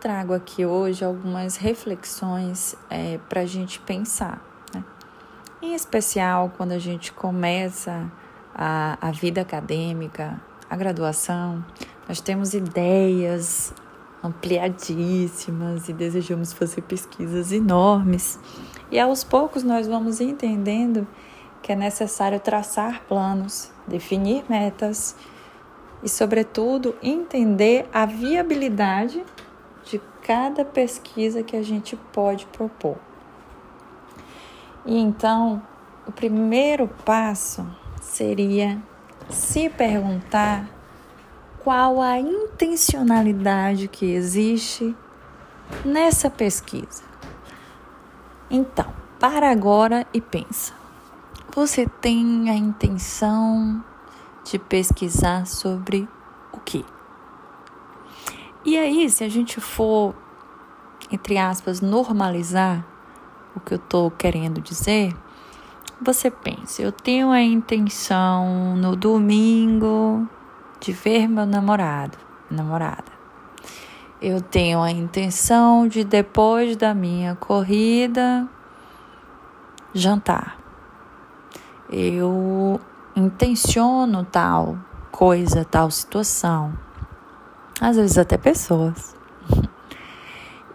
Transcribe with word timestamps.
Trago 0.00 0.32
aqui 0.32 0.64
hoje 0.64 1.04
algumas 1.04 1.56
reflexões 1.56 2.76
é, 2.88 3.18
para 3.28 3.40
a 3.40 3.46
gente 3.46 3.80
pensar, 3.80 4.40
né? 4.72 4.84
em 5.60 5.74
especial 5.74 6.52
quando 6.56 6.70
a 6.70 6.78
gente 6.78 7.12
começa 7.12 8.08
a, 8.54 8.96
a 9.00 9.10
vida 9.10 9.40
acadêmica, 9.40 10.40
a 10.70 10.76
graduação, 10.76 11.64
nós 12.08 12.20
temos 12.20 12.54
ideias 12.54 13.74
ampliadíssimas 14.22 15.88
e 15.88 15.92
desejamos 15.92 16.52
fazer 16.52 16.82
pesquisas 16.82 17.50
enormes. 17.50 18.38
E 18.92 19.00
aos 19.00 19.24
poucos 19.24 19.64
nós 19.64 19.88
vamos 19.88 20.20
entendendo 20.20 21.08
que 21.60 21.72
é 21.72 21.76
necessário 21.76 22.38
traçar 22.38 23.02
planos, 23.08 23.72
definir 23.84 24.44
metas 24.48 25.16
e, 26.04 26.08
sobretudo, 26.08 26.94
entender 27.02 27.88
a 27.92 28.06
viabilidade 28.06 29.24
de 29.88 30.00
cada 30.22 30.64
pesquisa 30.64 31.42
que 31.42 31.56
a 31.56 31.62
gente 31.62 31.96
pode 32.12 32.44
propor. 32.46 32.96
E 34.84 34.98
então, 34.98 35.62
o 36.06 36.12
primeiro 36.12 36.88
passo 37.04 37.66
seria 38.00 38.80
se 39.30 39.68
perguntar 39.68 40.68
qual 41.64 42.00
a 42.00 42.18
intencionalidade 42.18 43.88
que 43.88 44.06
existe 44.06 44.94
nessa 45.84 46.30
pesquisa. 46.30 47.02
Então, 48.50 48.92
para 49.18 49.50
agora 49.50 50.06
e 50.12 50.20
pensa. 50.20 50.72
Você 51.54 51.86
tem 52.00 52.48
a 52.50 52.54
intenção 52.54 53.84
de 54.44 54.58
pesquisar 54.58 55.46
sobre 55.46 56.08
o 56.52 56.60
quê? 56.60 56.84
E 58.70 58.76
aí, 58.76 59.08
se 59.08 59.24
a 59.24 59.30
gente 59.30 59.62
for, 59.62 60.14
entre 61.10 61.38
aspas, 61.38 61.80
normalizar 61.80 62.84
o 63.56 63.60
que 63.60 63.72
eu 63.72 63.78
estou 63.78 64.10
querendo 64.10 64.60
dizer, 64.60 65.16
você 65.98 66.30
pensa, 66.30 66.82
eu 66.82 66.92
tenho 66.92 67.30
a 67.30 67.40
intenção 67.40 68.76
no 68.76 68.94
domingo 68.94 70.28
de 70.80 70.92
ver 70.92 71.26
meu 71.26 71.46
namorado, 71.46 72.18
namorada. 72.50 73.10
Eu 74.20 74.42
tenho 74.42 74.82
a 74.82 74.90
intenção 74.90 75.88
de 75.88 76.04
depois 76.04 76.76
da 76.76 76.92
minha 76.92 77.36
corrida 77.36 78.46
jantar. 79.94 80.58
Eu 81.88 82.78
intenciono 83.16 84.26
tal 84.26 84.76
coisa, 85.10 85.64
tal 85.64 85.90
situação 85.90 86.86
às 87.80 87.96
vezes 87.96 88.18
até 88.18 88.36
pessoas. 88.36 89.14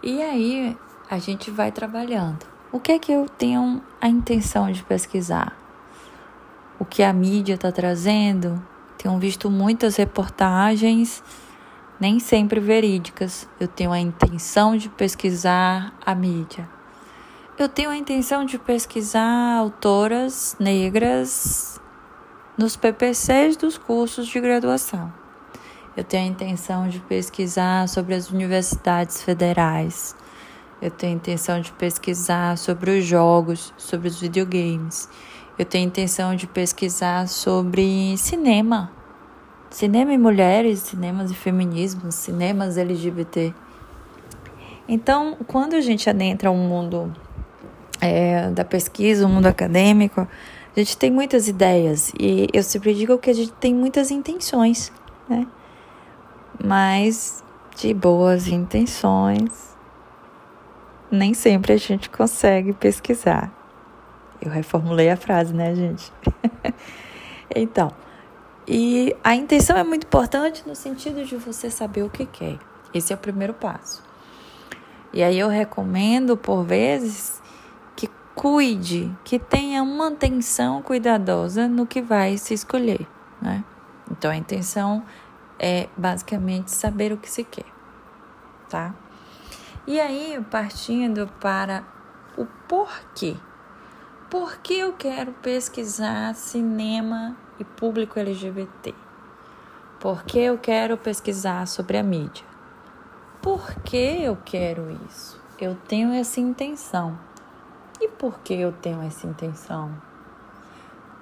E 0.06 0.22
aí 0.22 0.76
a 1.08 1.18
gente 1.18 1.50
vai 1.50 1.72
trabalhando. 1.72 2.44
O 2.70 2.78
que 2.78 2.92
é 2.92 2.98
que 2.98 3.10
eu 3.10 3.26
tenho 3.26 3.80
a 3.98 4.06
intenção 4.06 4.70
de 4.70 4.82
pesquisar? 4.82 5.56
O 6.78 6.84
que 6.84 7.02
a 7.02 7.10
mídia 7.10 7.54
está 7.54 7.72
trazendo? 7.72 8.62
Tenho 8.98 9.18
visto 9.18 9.50
muitas 9.50 9.96
reportagens, 9.96 11.22
nem 11.98 12.20
sempre 12.20 12.60
verídicas. 12.60 13.48
Eu 13.58 13.66
tenho 13.66 13.92
a 13.92 13.98
intenção 13.98 14.76
de 14.76 14.90
pesquisar 14.90 15.94
a 16.04 16.14
mídia. 16.14 16.68
Eu 17.56 17.68
tenho 17.68 17.88
a 17.88 17.96
intenção 17.96 18.44
de 18.44 18.58
pesquisar 18.58 19.56
autoras 19.56 20.54
negras 20.60 21.80
nos 22.58 22.76
PPCs 22.76 23.56
dos 23.56 23.78
cursos 23.78 24.26
de 24.26 24.38
graduação. 24.38 25.23
Eu 25.96 26.02
tenho 26.02 26.24
a 26.24 26.26
intenção 26.26 26.88
de 26.88 26.98
pesquisar 26.98 27.88
sobre 27.88 28.14
as 28.14 28.28
universidades 28.28 29.22
federais. 29.22 30.16
Eu 30.82 30.90
tenho 30.90 31.12
a 31.12 31.16
intenção 31.16 31.60
de 31.60 31.70
pesquisar 31.70 32.58
sobre 32.58 32.98
os 32.98 33.04
jogos, 33.04 33.72
sobre 33.76 34.08
os 34.08 34.20
videogames. 34.20 35.08
Eu 35.56 35.64
tenho 35.64 35.84
a 35.84 35.86
intenção 35.86 36.34
de 36.34 36.48
pesquisar 36.48 37.28
sobre 37.28 38.16
cinema. 38.18 38.90
Cinema 39.70 40.12
e 40.12 40.18
mulheres, 40.18 40.80
cinemas 40.80 41.30
e 41.30 41.34
feminismo, 41.34 42.10
cinemas 42.10 42.76
LGBT. 42.76 43.54
Então, 44.88 45.36
quando 45.46 45.74
a 45.74 45.80
gente 45.80 46.10
adentra 46.10 46.50
o 46.50 46.56
mundo 46.56 47.12
é, 48.00 48.50
da 48.50 48.64
pesquisa, 48.64 49.26
o 49.26 49.28
mundo 49.28 49.46
acadêmico, 49.46 50.26
a 50.76 50.80
gente 50.80 50.96
tem 50.96 51.10
muitas 51.10 51.46
ideias. 51.46 52.12
E 52.18 52.48
eu 52.52 52.64
sempre 52.64 52.92
digo 52.94 53.16
que 53.16 53.30
a 53.30 53.34
gente 53.34 53.52
tem 53.52 53.72
muitas 53.72 54.10
intenções, 54.10 54.92
né? 55.28 55.46
Mas 56.62 57.42
de 57.76 57.92
boas 57.92 58.48
intenções, 58.48 59.76
nem 61.10 61.34
sempre 61.34 61.72
a 61.72 61.76
gente 61.76 62.10
consegue 62.10 62.72
pesquisar. 62.72 63.52
Eu 64.40 64.50
reformulei 64.50 65.10
a 65.10 65.16
frase, 65.16 65.54
né, 65.54 65.74
gente? 65.74 66.12
então, 67.54 67.90
e 68.66 69.14
a 69.22 69.34
intenção 69.34 69.76
é 69.76 69.84
muito 69.84 70.06
importante 70.06 70.62
no 70.66 70.74
sentido 70.74 71.24
de 71.24 71.36
você 71.36 71.70
saber 71.70 72.02
o 72.02 72.10
que 72.10 72.26
quer. 72.26 72.58
Esse 72.92 73.12
é 73.12 73.16
o 73.16 73.18
primeiro 73.18 73.52
passo. 73.52 74.02
E 75.12 75.22
aí 75.22 75.38
eu 75.38 75.48
recomendo, 75.48 76.36
por 76.36 76.64
vezes, 76.64 77.40
que 77.94 78.08
cuide, 78.34 79.14
que 79.22 79.38
tenha 79.38 79.82
uma 79.82 80.08
atenção 80.08 80.82
cuidadosa 80.82 81.68
no 81.68 81.86
que 81.86 82.00
vai 82.00 82.36
se 82.36 82.54
escolher, 82.54 83.06
né? 83.40 83.64
Então 84.10 84.30
a 84.30 84.36
intenção 84.36 85.02
é 85.66 85.88
basicamente 85.96 86.70
saber 86.70 87.10
o 87.10 87.16
que 87.16 87.30
se 87.30 87.42
quer, 87.42 87.64
tá? 88.68 88.94
E 89.86 89.98
aí, 89.98 90.38
partindo 90.50 91.26
para 91.40 91.82
o 92.36 92.44
porquê. 92.68 93.34
Por 94.28 94.58
que 94.58 94.74
eu 94.74 94.92
quero 94.92 95.32
pesquisar 95.32 96.34
cinema 96.34 97.34
e 97.58 97.64
público 97.64 98.18
LGBT? 98.18 98.94
Por 99.98 100.22
que 100.24 100.38
eu 100.38 100.58
quero 100.58 100.98
pesquisar 100.98 101.66
sobre 101.66 101.96
a 101.96 102.02
mídia? 102.02 102.44
Por 103.40 103.74
que 103.76 104.22
eu 104.22 104.36
quero 104.44 104.90
isso? 105.08 105.40
Eu 105.58 105.74
tenho 105.88 106.12
essa 106.12 106.40
intenção. 106.40 107.18
E 107.98 108.08
por 108.08 108.40
que 108.40 108.52
eu 108.52 108.70
tenho 108.70 109.00
essa 109.00 109.26
intenção? 109.26 109.96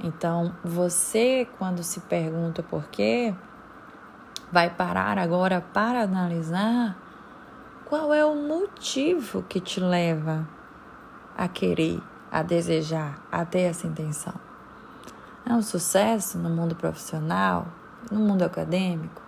Então, 0.02 0.52
você, 0.64 1.46
quando 1.58 1.84
se 1.84 2.00
pergunta 2.00 2.60
por 2.60 2.88
quê, 2.88 3.32
vai 4.52 4.68
parar 4.68 5.18
agora 5.18 5.62
para 5.72 6.02
analisar 6.02 6.94
qual 7.86 8.12
é 8.12 8.24
o 8.24 8.36
motivo 8.36 9.42
que 9.42 9.58
te 9.58 9.80
leva 9.80 10.46
a 11.36 11.48
querer, 11.48 12.00
a 12.30 12.42
desejar, 12.42 13.18
a 13.32 13.46
ter 13.46 13.62
essa 13.62 13.86
intenção. 13.86 14.34
É 15.44 15.52
um 15.54 15.62
sucesso 15.62 16.38
no 16.38 16.50
mundo 16.50 16.76
profissional, 16.76 17.66
no 18.10 18.20
mundo 18.20 18.42
acadêmico? 18.42 19.22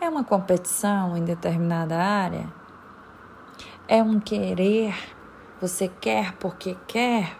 É 0.00 0.08
uma 0.08 0.24
competição 0.24 1.16
em 1.16 1.24
determinada 1.24 1.98
área? 1.98 2.48
É 3.88 4.02
um 4.02 4.20
querer? 4.20 4.94
Você 5.60 5.88
quer 5.88 6.32
porque 6.34 6.76
quer? 6.86 7.36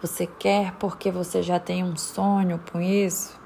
Você 0.00 0.26
quer 0.26 0.72
porque 0.74 1.10
você 1.10 1.42
já 1.42 1.58
tem 1.58 1.82
um 1.82 1.96
sonho 1.96 2.60
com 2.70 2.80
isso? 2.80 3.38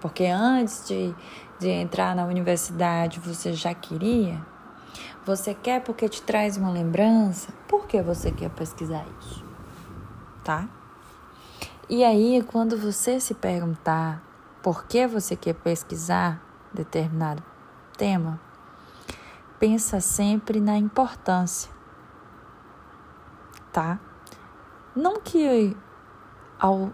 Porque 0.00 0.26
antes 0.26 0.86
de 0.86 1.14
de 1.58 1.68
entrar 1.68 2.14
na 2.14 2.24
universidade 2.24 3.20
você 3.20 3.52
já 3.52 3.74
queria? 3.74 4.40
Você 5.24 5.54
quer 5.54 5.82
porque 5.82 6.08
te 6.08 6.22
traz 6.22 6.56
uma 6.56 6.70
lembrança? 6.70 7.52
Por 7.66 7.86
que 7.86 8.02
você 8.02 8.30
quer 8.30 8.50
pesquisar 8.50 9.04
isso? 9.20 9.44
Tá? 10.42 10.68
E 11.88 12.04
aí, 12.04 12.42
quando 12.42 12.76
você 12.76 13.20
se 13.20 13.34
perguntar 13.34 14.22
por 14.62 14.84
que 14.84 15.06
você 15.06 15.36
quer 15.36 15.54
pesquisar 15.54 16.42
determinado 16.72 17.42
tema, 17.96 18.40
pensa 19.58 20.00
sempre 20.00 20.60
na 20.60 20.76
importância, 20.76 21.70
tá? 23.72 23.98
Não 24.94 25.20
que 25.20 25.76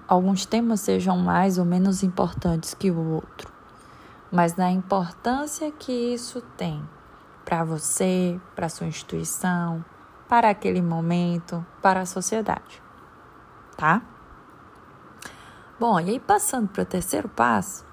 alguns 0.09 0.45
temas 0.47 0.81
sejam 0.81 1.19
mais 1.19 1.59
ou 1.59 1.65
menos 1.65 2.03
importantes 2.03 2.75
que 2.75 2.91
o 2.91 3.13
outro, 3.13 3.53
mas 4.31 4.57
na 4.57 4.71
importância 4.71 5.71
que 5.73 5.93
isso 5.93 6.41
tem 6.57 6.87
para 7.45 7.65
você, 7.65 8.41
para 8.55 8.69
sua 8.69 8.87
instituição, 8.87 9.85
para 10.29 10.51
aquele 10.51 10.81
momento, 10.81 11.67
para 11.83 12.03
a 12.03 12.07
sociedade. 12.07 12.81
Tá? 13.77 14.03
Bom, 15.79 15.99
e 15.99 16.11
aí 16.11 16.21
passando 16.21 16.69
para 16.69 16.83
o 16.83 16.87
terceiro 16.87 17.29
passo, 17.29 17.85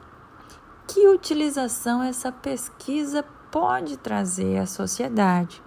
que 0.85 1.07
utilização 1.07 2.03
essa 2.03 2.31
pesquisa 2.31 3.23
pode 3.49 3.97
trazer 3.97 4.59
à 4.59 4.65
sociedade, 4.65 5.63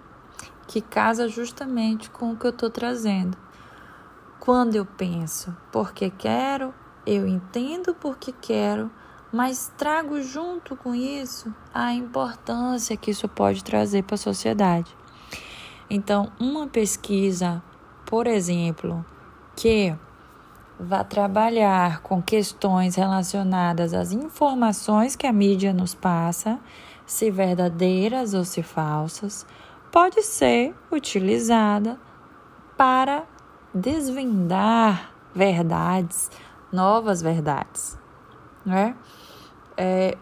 que 0.67 0.81
casa 0.81 1.27
justamente 1.27 2.09
com 2.09 2.31
o 2.31 2.37
que 2.37 2.45
eu 2.45 2.51
estou 2.51 2.69
trazendo. 2.69 3.37
Quando 4.39 4.75
eu 4.75 4.85
penso 4.85 5.55
porque 5.71 6.09
quero, 6.09 6.73
eu 7.05 7.27
entendo 7.27 7.93
porque 7.93 8.31
quero, 8.31 8.89
mas 9.31 9.71
trago 9.77 10.21
junto 10.21 10.75
com 10.75 10.93
isso 10.93 11.53
a 11.73 11.93
importância 11.93 12.97
que 12.97 13.11
isso 13.11 13.27
pode 13.27 13.63
trazer 13.63 14.03
para 14.03 14.15
a 14.15 14.17
sociedade. 14.17 14.95
Então, 15.89 16.31
uma 16.39 16.67
pesquisa, 16.67 17.61
por 18.05 18.27
exemplo, 18.27 19.05
que 19.55 19.95
vá 20.79 21.03
trabalhar 21.03 22.01
com 22.01 22.21
questões 22.21 22.95
relacionadas 22.95 23.93
às 23.93 24.11
informações 24.11 25.15
que 25.15 25.27
a 25.27 25.33
mídia 25.33 25.73
nos 25.73 25.93
passa, 25.93 26.59
se 27.05 27.29
verdadeiras 27.29 28.33
ou 28.33 28.43
se 28.43 28.63
falsas, 28.63 29.45
pode 29.91 30.23
ser 30.23 30.73
utilizada 30.91 31.99
para 32.77 33.25
desvendar 33.73 35.11
verdades, 35.35 36.31
novas 36.71 37.21
verdades, 37.21 37.97
né? 38.65 38.95
É, 39.77 40.17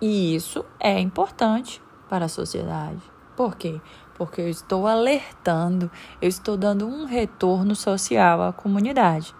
e 0.00 0.34
isso 0.34 0.64
é 0.78 0.98
importante 0.98 1.82
para 2.08 2.24
a 2.24 2.28
sociedade. 2.28 3.00
Por 3.36 3.56
quê? 3.56 3.80
Porque 4.14 4.40
eu 4.40 4.48
estou 4.48 4.86
alertando, 4.86 5.90
eu 6.20 6.28
estou 6.28 6.56
dando 6.56 6.86
um 6.86 7.04
retorno 7.04 7.74
social 7.74 8.42
à 8.42 8.52
comunidade. 8.52 9.34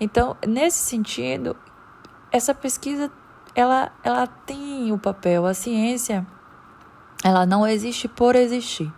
Então, 0.00 0.36
nesse 0.46 0.78
sentido, 0.78 1.56
essa 2.30 2.54
pesquisa 2.54 3.10
ela, 3.54 3.92
ela 4.02 4.26
tem 4.26 4.92
o 4.92 4.98
papel, 4.98 5.46
a 5.46 5.54
ciência, 5.54 6.26
ela 7.22 7.44
não 7.46 7.66
existe 7.66 8.08
por 8.08 8.34
existir. 8.34 8.92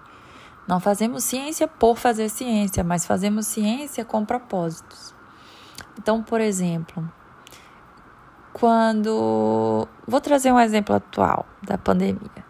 Não 0.66 0.81
fazemos 0.81 1.25
ciência 1.25 1.69
por 1.69 1.96
fazer 1.96 2.28
ciência, 2.31 2.82
mas 2.82 3.04
fazemos 3.04 3.46
ciência 3.46 4.04
com 4.04 4.25
propósitos. 4.25 5.14
Então, 5.98 6.22
por 6.22 6.40
exemplo, 6.40 7.06
quando. 8.55 9.87
Vou 10.06 10.21
trazer 10.21 10.51
um 10.53 10.59
exemplo 10.59 10.95
atual 10.95 11.45
da 11.61 11.77
pandemia. 11.77 12.45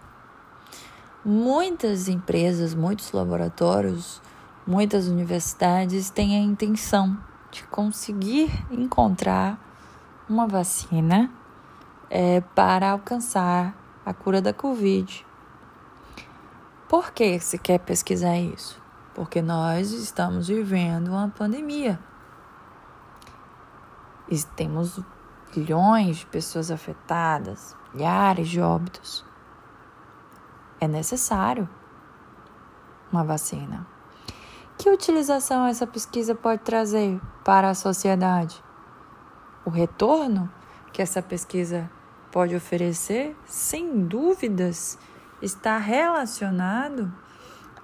Muitas 1.24 2.06
empresas, 2.06 2.74
muitos 2.74 3.10
laboratórios, 3.10 4.20
muitas 4.66 5.08
universidades 5.08 6.10
têm 6.10 6.36
a 6.36 6.40
intenção 6.40 7.18
de 7.50 7.64
conseguir 7.64 8.50
encontrar 8.70 9.58
uma 10.28 10.46
vacina 10.46 11.30
é, 12.10 12.42
para 12.54 12.90
alcançar 12.90 13.74
a 14.04 14.12
cura 14.12 14.42
da 14.42 14.52
Covid. 14.52 15.26
Por 16.86 17.12
que 17.12 17.40
se 17.40 17.58
quer 17.58 17.78
pesquisar 17.78 18.36
isso? 18.38 18.80
Porque 19.14 19.40
nós 19.40 19.92
estamos 19.92 20.48
vivendo 20.48 21.08
uma 21.08 21.28
pandemia. 21.28 21.98
E 24.28 24.42
temos 24.56 25.00
milhões 25.56 26.18
de 26.18 26.26
pessoas 26.26 26.70
afetadas, 26.70 27.76
milhares 27.92 28.48
de 28.48 28.60
óbitos. 28.60 29.24
É 30.80 30.88
necessário 30.88 31.68
uma 33.10 33.24
vacina. 33.24 33.86
Que 34.76 34.90
utilização 34.90 35.66
essa 35.66 35.86
pesquisa 35.86 36.34
pode 36.34 36.62
trazer 36.62 37.20
para 37.44 37.70
a 37.70 37.74
sociedade? 37.74 38.62
O 39.64 39.70
retorno 39.70 40.50
que 40.92 41.00
essa 41.00 41.22
pesquisa 41.22 41.90
pode 42.30 42.54
oferecer, 42.54 43.36
sem 43.46 44.06
dúvidas, 44.06 44.98
está 45.40 45.78
relacionado 45.78 47.12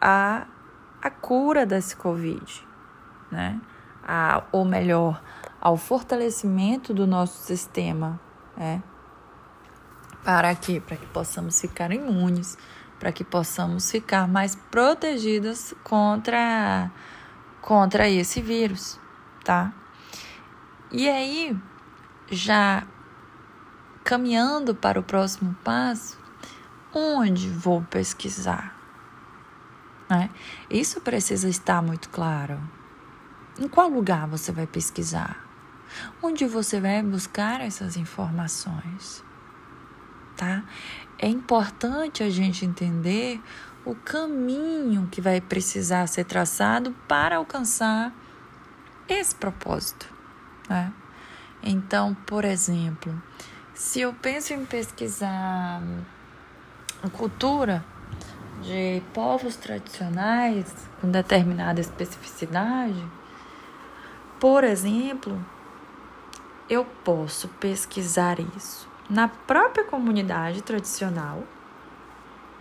à, 0.01 0.47
à 1.01 1.11
cura 1.11 1.65
desse 1.65 1.97
Covid, 1.97 2.67
né? 3.31 3.61
A, 4.03 4.43
ou 4.51 4.65
melhor, 4.65 5.23
ao 5.61 5.77
fortalecimento 5.77 6.95
do 6.95 7.07
nosso 7.07 7.43
sistema, 7.45 8.19
né? 8.57 8.83
Para 10.25 10.55
quê? 10.55 10.81
Para 10.85 10.97
que 10.97 11.07
possamos 11.07 11.61
ficar 11.61 11.93
imunes, 11.93 12.57
para 12.99 13.13
que 13.13 13.25
possamos 13.25 13.91
ficar 13.91 14.29
mais 14.29 14.55
protegidas 14.55 15.75
contra, 15.83 16.91
contra 17.61 18.09
esse 18.09 18.41
vírus, 18.41 18.99
tá? 19.45 19.73
E 20.91 21.09
aí, 21.09 21.57
já 22.31 22.87
caminhando 24.05 24.75
para 24.75 24.99
o 24.99 25.03
próximo 25.03 25.55
passo, 25.63 26.19
onde 26.93 27.49
vou 27.49 27.83
pesquisar? 27.83 28.77
Né? 30.09 30.29
Isso 30.69 31.01
precisa 31.01 31.49
estar 31.49 31.81
muito 31.81 32.09
claro. 32.11 32.61
Em 33.59 33.69
qual 33.69 33.89
lugar 33.89 34.27
você 34.27 34.51
vai 34.51 34.67
pesquisar? 34.67 35.50
Onde 36.23 36.47
você 36.47 36.81
vai 36.81 37.03
buscar 37.03 37.61
essas 37.61 37.97
informações? 37.97 39.25
Tá? 40.37 40.65
É 41.19 41.29
importante 41.29 42.23
a 42.23 42.31
gente 42.31 42.65
entender 42.65 43.41
o 43.85 43.95
caminho 43.95 45.09
que 45.11 45.21
vai 45.21 45.41
precisar 45.41 46.07
ser 46.07 46.25
traçado 46.25 46.95
para 47.09 47.37
alcançar 47.37 48.13
esse 49.09 49.35
propósito. 49.35 50.09
Né? 50.69 50.93
Então, 51.63 52.15
por 52.27 52.45
exemplo, 52.45 53.21
se 53.75 54.01
eu 54.01 54.13
penso 54.15 54.53
em 54.53 54.65
pesquisar 54.65 55.83
cultura 57.09 57.85
de 58.63 59.03
povos 59.15 59.57
tradicionais 59.57 60.67
com 61.01 61.11
determinada 61.11 61.81
especificidade, 61.81 63.03
por 64.39 64.65
exemplo, 64.65 65.43
eu 66.71 66.85
posso 67.05 67.49
pesquisar 67.49 68.39
isso 68.39 68.89
na 69.11 69.27
própria 69.27 69.85
comunidade 69.85 70.63
tradicional 70.63 71.43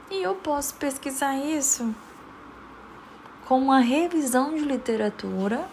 e 0.10 0.24
eu 0.24 0.34
posso 0.34 0.74
pesquisar 0.74 1.36
isso 1.36 1.94
com 3.48 3.60
uma 3.60 3.80
revisão 3.80 4.56
de 4.56 4.62
literatura. 4.62 5.64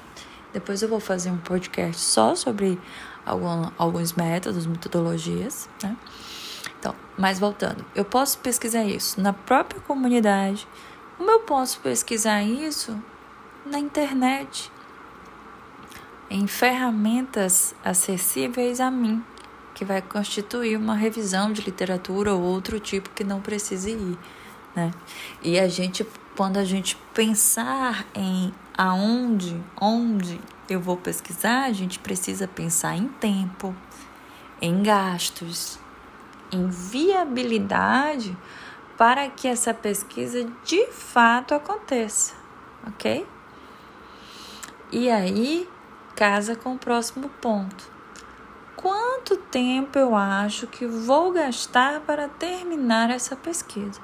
Depois 0.53 0.83
eu 0.83 0.89
vou 0.89 1.01
fazer 1.01 1.31
um 1.31 1.39
podcast 1.39 1.99
só 1.99 2.35
sobre 2.35 2.79
algum, 3.25 3.71
alguns 3.79 4.13
métodos, 4.13 4.67
metodologias, 4.67 5.67
né? 5.83 5.97
Então, 6.79 6.95
mas 7.17 7.39
voltando, 7.39 7.87
eu 7.95 8.05
posso 8.05 8.39
pesquisar 8.41 8.85
isso 8.85 9.19
na 9.19 9.33
própria 9.33 9.81
comunidade, 9.81 10.69
como 11.17 11.31
eu 11.31 11.41
posso 11.41 11.81
pesquisar 11.81 12.43
isso 12.43 13.03
na 13.65 13.79
internet, 13.79 14.71
em 16.31 16.47
ferramentas 16.47 17.75
acessíveis 17.85 18.81
a 18.81 18.91
mim, 18.91 19.25
que 19.75 19.85
vai 19.85 20.01
constituir 20.03 20.77
uma 20.77 20.95
revisão 20.95 21.53
de 21.53 21.63
literatura 21.63 22.35
ou 22.35 22.43
outro 22.43 22.81
tipo 22.81 23.11
que 23.11 23.23
não 23.23 23.41
precise 23.41 23.91
ir, 23.91 24.19
né? 24.75 24.91
E 25.43 25.59
a 25.59 25.69
gente, 25.69 26.07
quando 26.37 26.57
a 26.57 26.65
gente 26.65 26.97
pensar 27.15 28.07
em 28.15 28.53
aonde, 28.77 29.63
onde 29.81 30.41
eu 30.69 30.81
vou 30.81 30.97
pesquisar, 30.97 31.65
a 31.65 31.73
gente 31.73 31.99
precisa 31.99 32.49
pensar 32.49 32.97
em 32.97 33.09
tempo, 33.09 33.75
em 34.61 34.83
gastos, 34.83 35.79
em 36.51 36.69
viabilidade 36.69 38.37
para 38.97 39.29
que 39.29 39.47
essa 39.47 39.75
pesquisa 39.75 40.51
de 40.65 40.87
fato 40.87 41.55
aconteça, 41.55 42.35
ok? 42.87 43.27
E 44.91 45.11
aí 45.11 45.69
casa 46.17 46.57
com 46.57 46.73
o 46.73 46.79
próximo 46.79 47.29
ponto. 47.41 47.89
Quanto 48.75 49.37
tempo 49.37 49.99
eu 49.99 50.17
acho 50.17 50.67
que 50.67 50.87
vou 50.87 51.31
gastar 51.33 52.01
para 52.01 52.27
terminar 52.27 53.11
essa 53.11 53.37
pesquisa? 53.37 54.01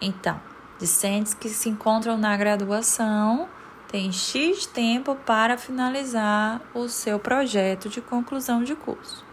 Então, 0.00 0.40
discentes 0.78 1.34
que 1.34 1.48
se 1.48 1.68
encontram 1.68 2.16
na 2.16 2.36
graduação 2.36 3.48
têm 3.88 4.12
X 4.12 4.66
tempo 4.66 5.14
para 5.14 5.58
finalizar 5.58 6.60
o 6.72 6.88
seu 6.88 7.18
projeto 7.18 7.88
de 7.88 8.00
conclusão 8.00 8.62
de 8.62 8.76
curso. 8.76 9.24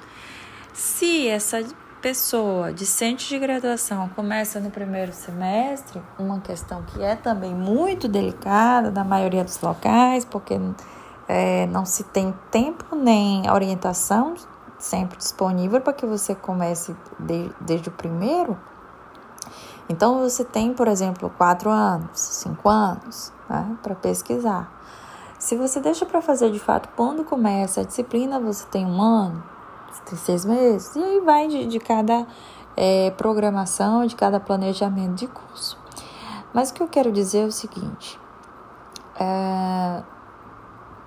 Se 0.74 1.28
essa 1.28 1.64
pessoa 2.02 2.74
discente 2.74 3.28
de 3.30 3.38
graduação 3.38 4.10
começa 4.10 4.60
no 4.60 4.72
primeiro 4.72 5.14
semestre, 5.14 6.02
uma 6.18 6.40
questão 6.40 6.84
que 6.84 7.04
é 7.04 7.16
também 7.16 7.54
muito 7.54 8.08
delicada 8.08 8.90
na 8.90 9.04
maioria 9.04 9.44
dos 9.44 9.60
locais, 9.62 10.26
porque 10.26 10.60
é, 11.28 11.68
não 11.68 11.86
se 11.86 12.04
tem 12.04 12.34
tempo 12.50 12.96
nem 12.96 13.50
orientação 13.50 14.36
sempre 14.82 15.18
disponível 15.18 15.80
para 15.80 15.94
que 15.94 16.06
você 16.06 16.34
comece 16.36 16.96
de, 17.20 17.52
desde 17.62 17.90
o 17.90 17.92
primeiro. 17.92 18.58
Então 19.88 20.20
você 20.20 20.44
tem, 20.44 20.74
por 20.74 20.88
exemplo, 20.88 21.30
quatro 21.38 21.70
anos, 21.70 22.20
cinco 22.20 22.70
anos 22.70 23.32
né, 23.50 23.78
para 23.82 23.96
pesquisar. 23.96 24.72
Se 25.38 25.56
você 25.56 25.80
deixa 25.80 26.06
para 26.06 26.22
fazer 26.22 26.52
de 26.52 26.60
fato 26.60 26.90
quando 26.96 27.24
começa 27.24 27.82
a 27.82 27.84
disciplina, 27.84 28.40
você 28.40 28.66
tem 28.68 28.86
um 28.86 29.02
ano, 29.02 29.44
você 29.92 30.02
tem 30.04 30.18
seis 30.18 30.46
meses, 30.46 30.96
e 30.96 31.04
aí 31.04 31.20
vai 31.22 31.48
de, 31.48 31.66
de 31.66 31.80
cada 31.80 32.28
é, 32.78 33.12
programação, 33.12 34.06
de 34.06 34.16
cada 34.16 34.40
planejamento 34.40 35.16
de 35.16 35.28
curso. 35.28 35.78
Mas 36.54 36.70
o 36.70 36.74
que 36.74 36.84
eu 36.84 36.88
quero 36.88 37.12
dizer 37.12 37.40
é 37.40 37.46
o 37.46 37.52
seguinte: 37.52 38.20
é, 39.20 40.04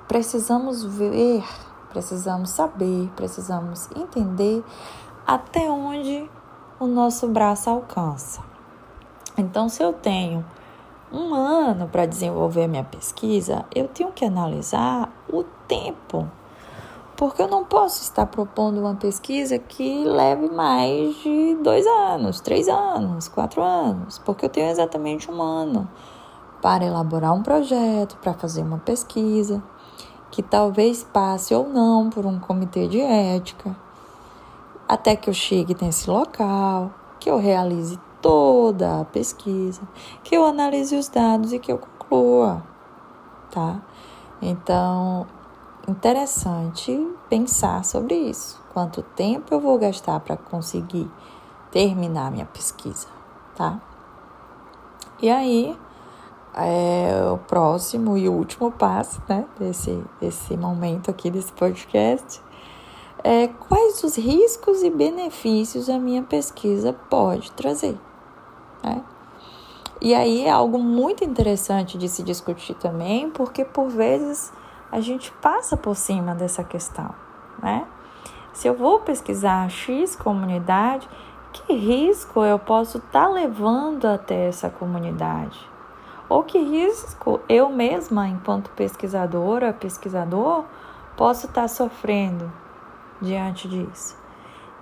precisamos 0.08 0.84
ver, 0.84 1.44
precisamos 1.90 2.50
saber, 2.50 3.10
precisamos 3.16 3.88
entender 3.96 4.62
até 5.26 5.70
onde 5.70 6.28
o 6.78 6.86
nosso 6.86 7.28
braço 7.28 7.70
alcança. 7.70 8.42
Então, 9.36 9.68
se 9.68 9.82
eu 9.82 9.92
tenho 9.92 10.44
um 11.12 11.34
ano 11.34 11.88
para 11.88 12.06
desenvolver 12.06 12.66
minha 12.66 12.84
pesquisa, 12.84 13.64
eu 13.74 13.88
tenho 13.88 14.12
que 14.12 14.24
analisar 14.24 15.12
o 15.32 15.44
tempo. 15.66 16.28
Porque 17.16 17.40
eu 17.40 17.48
não 17.48 17.64
posso 17.64 18.02
estar 18.02 18.26
propondo 18.26 18.80
uma 18.80 18.96
pesquisa 18.96 19.56
que 19.56 20.04
leve 20.04 20.48
mais 20.50 21.14
de 21.22 21.54
dois 21.62 21.86
anos, 21.86 22.40
três 22.40 22.68
anos, 22.68 23.28
quatro 23.28 23.62
anos, 23.62 24.18
porque 24.18 24.44
eu 24.44 24.48
tenho 24.48 24.68
exatamente 24.68 25.30
um 25.30 25.40
ano 25.40 25.88
para 26.60 26.84
elaborar 26.84 27.32
um 27.32 27.42
projeto, 27.42 28.16
para 28.16 28.34
fazer 28.34 28.62
uma 28.62 28.78
pesquisa, 28.78 29.62
que 30.34 30.42
talvez 30.42 31.04
passe 31.04 31.54
ou 31.54 31.68
não 31.68 32.10
por 32.10 32.26
um 32.26 32.40
comitê 32.40 32.88
de 32.88 33.00
ética, 33.00 33.76
até 34.88 35.14
que 35.14 35.30
eu 35.30 35.34
chegue 35.34 35.76
nesse 35.80 36.10
local, 36.10 36.90
que 37.20 37.30
eu 37.30 37.38
realize 37.38 37.96
toda 38.20 39.00
a 39.00 39.04
pesquisa, 39.04 39.80
que 40.24 40.36
eu 40.36 40.44
analise 40.44 40.96
os 40.96 41.08
dados 41.08 41.52
e 41.52 41.60
que 41.60 41.70
eu 41.70 41.78
conclua, 41.78 42.64
tá? 43.52 43.80
Então, 44.42 45.24
interessante 45.86 47.08
pensar 47.30 47.84
sobre 47.84 48.16
isso. 48.16 48.60
Quanto 48.72 49.02
tempo 49.02 49.54
eu 49.54 49.60
vou 49.60 49.78
gastar 49.78 50.18
para 50.18 50.36
conseguir 50.36 51.08
terminar 51.70 52.32
minha 52.32 52.46
pesquisa, 52.46 53.06
tá? 53.54 53.80
E 55.22 55.30
aí, 55.30 55.78
é, 56.56 57.30
o 57.30 57.38
próximo 57.38 58.16
e 58.16 58.28
último 58.28 58.70
passo, 58.70 59.20
né, 59.28 59.44
desse, 59.58 60.02
desse 60.20 60.56
momento 60.56 61.10
aqui, 61.10 61.30
desse 61.30 61.52
podcast, 61.52 62.40
é 63.22 63.48
quais 63.48 64.04
os 64.04 64.16
riscos 64.16 64.82
e 64.82 64.90
benefícios 64.90 65.88
a 65.88 65.98
minha 65.98 66.22
pesquisa 66.22 66.92
pode 67.08 67.50
trazer. 67.52 67.98
Né? 68.82 69.02
E 70.00 70.14
aí 70.14 70.44
é 70.44 70.50
algo 70.50 70.78
muito 70.78 71.24
interessante 71.24 71.96
de 71.96 72.08
se 72.08 72.22
discutir 72.22 72.74
também, 72.74 73.30
porque 73.30 73.64
por 73.64 73.88
vezes 73.88 74.52
a 74.92 75.00
gente 75.00 75.32
passa 75.40 75.76
por 75.76 75.96
cima 75.96 76.34
dessa 76.34 76.62
questão, 76.62 77.14
né? 77.62 77.86
Se 78.52 78.68
eu 78.68 78.74
vou 78.74 79.00
pesquisar 79.00 79.68
X 79.68 80.14
comunidade, 80.14 81.08
que 81.52 81.72
risco 81.72 82.44
eu 82.44 82.58
posso 82.58 82.98
estar 82.98 83.24
tá 83.24 83.28
levando 83.28 84.04
até 84.04 84.46
essa 84.46 84.68
comunidade? 84.68 85.73
Ou 86.28 86.42
que 86.42 86.58
risco 86.58 87.40
eu 87.48 87.68
mesma, 87.68 88.28
enquanto 88.28 88.70
pesquisadora, 88.70 89.72
pesquisador, 89.72 90.64
posso 91.16 91.46
estar 91.46 91.62
tá 91.62 91.68
sofrendo 91.68 92.50
diante 93.20 93.68
disso? 93.68 94.24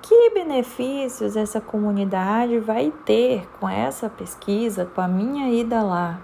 que 0.02 0.30
benefícios 0.30 1.36
essa 1.36 1.60
comunidade 1.60 2.58
vai 2.58 2.92
ter 3.06 3.48
com 3.60 3.68
essa 3.68 4.10
pesquisa, 4.10 4.84
com 4.84 5.00
a 5.00 5.06
minha 5.06 5.48
ida 5.48 5.80
lá? 5.80 6.20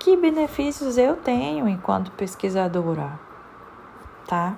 Que 0.00 0.16
benefícios 0.16 0.98
eu 0.98 1.16
tenho 1.16 1.68
enquanto 1.68 2.10
pesquisadora, 2.10 3.18
tá? 4.26 4.56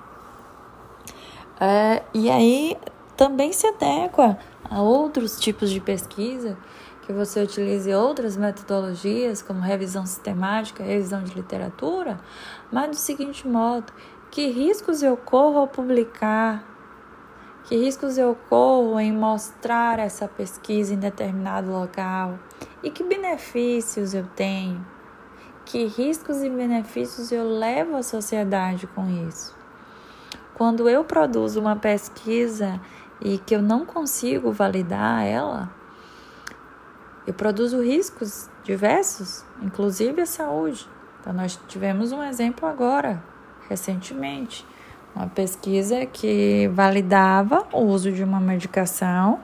É, 1.61 2.03
e 2.15 2.31
aí 2.31 2.77
também 3.17 3.53
se 3.53 3.67
adequa 3.67 4.39
a 4.69 4.81
outros 4.81 5.39
tipos 5.39 5.71
de 5.71 5.79
pesquisa, 5.79 6.57
que 7.07 7.13
você 7.13 7.43
utilize 7.43 7.95
outras 7.95 8.37
metodologias, 8.37 9.41
como 9.41 9.61
revisão 9.61 10.05
sistemática, 10.05 10.83
revisão 10.83 11.23
de 11.23 11.33
literatura, 11.35 12.21
mas 12.71 12.91
do 12.91 12.97
seguinte 12.97 13.49
modo: 13.49 13.93
que 14.31 14.49
riscos 14.49 15.03
eu 15.03 15.17
corro 15.17 15.61
ao 15.61 15.69
publicar 15.69 16.77
que 17.67 17.75
riscos 17.75 18.17
eu 18.17 18.39
corro 18.49 19.01
em 19.01 19.13
mostrar 19.13 19.99
essa 19.99 20.29
pesquisa 20.29 20.95
em 20.95 20.99
determinado 20.99 21.73
local? 21.73 22.39
E 22.81 22.93
que 22.93 23.03
benefícios 23.03 24.15
eu 24.15 24.25
tenho? 24.37 24.87
Que 25.65 25.85
riscos 25.85 26.45
e 26.45 26.49
benefícios 26.49 27.33
eu 27.33 27.43
levo 27.59 27.97
à 27.97 28.05
sociedade 28.05 28.87
com 28.87 29.11
isso? 29.29 29.53
Quando 30.55 30.89
eu 30.89 31.03
produzo 31.03 31.59
uma 31.61 31.75
pesquisa 31.75 32.81
e 33.21 33.37
que 33.37 33.57
eu 33.57 33.61
não 33.61 33.85
consigo 33.85 34.53
validar 34.53 35.27
ela, 35.27 35.69
eu 37.27 37.35
produzo 37.35 37.83
riscos 37.83 38.49
diversos, 38.65 39.45
inclusive 39.63 40.21
a 40.21 40.27
saúde. 40.27 40.89
Então, 41.21 41.33
nós 41.33 41.59
tivemos 41.67 42.13
um 42.13 42.23
exemplo 42.23 42.69
agora, 42.69 43.23
recentemente 43.69 44.65
uma 45.17 45.27
pesquisa 45.29 46.05
que 46.05 46.69
validava 46.75 47.67
o 47.73 47.81
uso 47.81 48.13
de 48.13 48.23
uma 48.23 48.39
medicação 48.39 49.41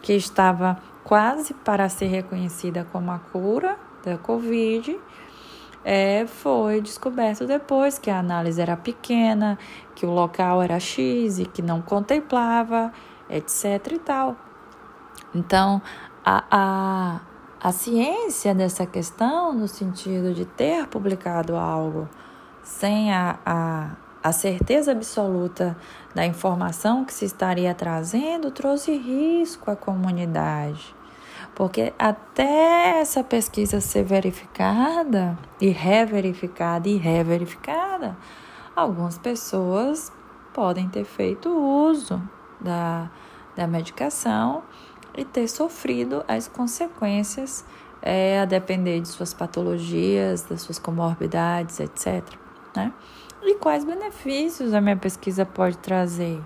que 0.00 0.14
estava 0.14 0.78
quase 1.04 1.52
para 1.52 1.90
ser 1.90 2.06
reconhecida 2.06 2.86
como 2.90 3.10
a 3.10 3.18
cura 3.18 3.76
da 4.02 4.16
Covid. 4.16 4.98
É, 5.84 6.26
foi 6.26 6.80
descoberto 6.80 7.46
depois 7.46 7.98
que 7.98 8.10
a 8.10 8.18
análise 8.18 8.60
era 8.60 8.76
pequena, 8.78 9.58
que 9.94 10.06
o 10.06 10.10
local 10.10 10.62
era 10.62 10.80
X 10.80 11.38
e 11.38 11.44
que 11.44 11.60
não 11.60 11.82
contemplava, 11.82 12.90
etc. 13.28 13.92
e 13.92 13.98
tal. 13.98 14.36
Então, 15.34 15.82
a, 16.24 16.44
a, 16.50 17.20
a 17.60 17.72
ciência 17.72 18.54
dessa 18.54 18.86
questão, 18.86 19.52
no 19.52 19.68
sentido 19.68 20.34
de 20.34 20.44
ter 20.44 20.86
publicado 20.86 21.56
algo 21.56 22.08
sem 22.62 23.12
a, 23.12 23.38
a 23.44 23.90
a 24.22 24.32
certeza 24.32 24.92
absoluta 24.92 25.76
da 26.14 26.26
informação 26.26 27.04
que 27.04 27.12
se 27.12 27.24
estaria 27.24 27.74
trazendo 27.74 28.50
trouxe 28.50 28.96
risco 28.96 29.70
à 29.70 29.76
comunidade. 29.76 30.94
Porque 31.54 31.92
até 31.98 33.00
essa 33.00 33.24
pesquisa 33.24 33.80
ser 33.80 34.04
verificada 34.04 35.38
e 35.60 35.68
reverificada 35.68 36.88
e 36.88 36.96
reverificada, 36.96 38.16
algumas 38.76 39.18
pessoas 39.18 40.12
podem 40.52 40.88
ter 40.88 41.04
feito 41.04 41.48
uso 41.48 42.22
da, 42.60 43.10
da 43.56 43.66
medicação 43.66 44.62
e 45.16 45.24
ter 45.24 45.48
sofrido 45.48 46.24
as 46.26 46.48
consequências 46.48 47.64
é, 48.02 48.40
a 48.40 48.44
depender 48.44 49.00
de 49.00 49.08
suas 49.08 49.34
patologias, 49.34 50.42
das 50.42 50.62
suas 50.62 50.78
comorbidades, 50.78 51.80
etc. 51.80 52.22
Né? 52.74 52.92
e 53.42 53.54
quais 53.56 53.84
benefícios 53.84 54.74
a 54.74 54.80
minha 54.80 54.96
pesquisa 54.96 55.46
pode 55.46 55.78
trazer, 55.78 56.42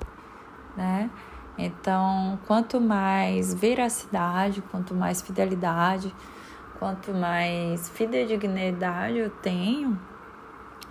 né? 0.77 1.11
Então, 1.57 2.39
quanto 2.47 2.81
mais 2.81 3.55
veracidade, 3.55 4.63
quanto 4.71 4.95
mais 4.95 5.23
fidelidade, 5.23 6.15
quanto 6.79 7.13
mais 7.13 7.89
fidedignidade 7.91 9.19
eu 9.19 9.31
tenho 9.31 9.99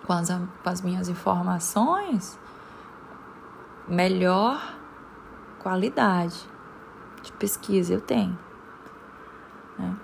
com 0.06 0.14
as, 0.14 0.30
com 0.30 0.70
as 0.70 0.82
minhas 0.82 1.10
informações, 1.10 2.40
melhor 3.88 4.78
qualidade 5.60 6.53
de 7.24 7.32
pesquisa 7.34 7.94
eu 7.94 8.02
tenho. 8.02 8.38
Né? 9.80 9.96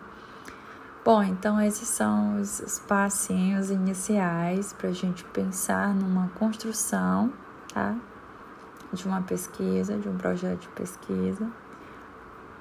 Bom, 1.03 1.23
então 1.23 1.61
esses 1.61 1.87
são 1.87 2.39
os, 2.41 2.59
os 2.59 2.79
passinhos 2.79 3.69
iniciais 3.69 4.73
para 4.73 4.89
a 4.89 4.93
gente 4.93 5.23
pensar 5.25 5.93
numa 5.93 6.29
construção, 6.39 7.31
tá? 7.73 7.95
De 8.91 9.07
uma 9.07 9.21
pesquisa, 9.21 9.97
de 9.97 10.09
um 10.09 10.17
projeto 10.17 10.61
de 10.61 10.67
pesquisa. 10.69 11.49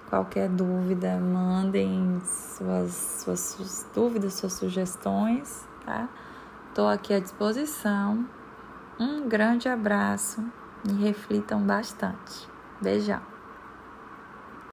Qualquer 0.09 0.49
dúvida, 0.49 1.19
mandem 1.19 2.21
suas, 2.25 2.93
suas, 3.23 3.41
suas 3.41 3.87
dúvidas, 3.95 4.35
suas 4.35 4.55
sugestões, 4.55 5.67
tá? 5.85 6.09
Estou 6.69 6.89
aqui 6.89 7.13
à 7.13 7.21
disposição. 7.21 8.27
Um 8.99 9.29
grande 9.29 9.69
abraço 9.69 10.43
e 10.89 10.93
reflitam 10.93 11.61
bastante. 11.61 12.49
Beijão. 12.81 13.38